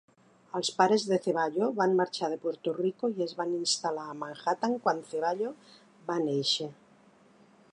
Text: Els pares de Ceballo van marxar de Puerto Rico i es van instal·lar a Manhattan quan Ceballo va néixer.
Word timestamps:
Els 0.59 0.69
pares 0.77 1.03
de 1.09 1.17
Ceballo 1.25 1.67
van 1.79 1.93
marxar 1.99 2.29
de 2.31 2.39
Puerto 2.45 2.73
Rico 2.77 3.09
i 3.17 3.25
es 3.25 3.35
van 3.41 3.53
instal·lar 3.57 4.07
a 4.13 4.17
Manhattan 4.23 4.73
quan 4.87 5.03
Ceballo 5.13 5.53
va 6.09 6.17
néixer. 6.25 6.71